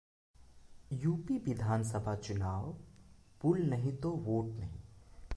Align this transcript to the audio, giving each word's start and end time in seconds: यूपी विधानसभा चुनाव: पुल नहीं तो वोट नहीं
यूपी 0.93 1.37
विधानसभा 1.37 2.15
चुनाव: 2.15 2.75
पुल 3.41 3.61
नहीं 3.61 3.97
तो 3.97 4.11
वोट 4.11 4.45
नहीं 4.45 4.79